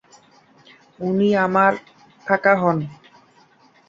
[0.99, 1.73] উনি তোমার
[2.27, 2.77] কাকা হন।